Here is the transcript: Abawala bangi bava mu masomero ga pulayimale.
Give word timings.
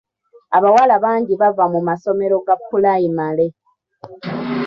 Abawala 0.57 0.95
bangi 1.03 1.33
bava 1.41 1.65
mu 1.73 1.79
masomero 1.87 2.35
ga 2.45 2.55
pulayimale. 2.69 3.47